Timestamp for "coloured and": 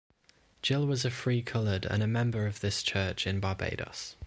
1.43-2.01